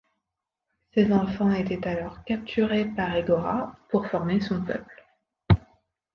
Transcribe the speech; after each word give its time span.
Ces 0.95 1.13
enfants 1.13 1.51
étaient 1.53 1.87
alors 1.87 2.23
capturés 2.23 2.85
par 2.85 3.15
Hégora 3.15 3.77
pour 3.91 4.07
former 4.07 4.41
son 4.41 4.59
peuple. 4.65 5.05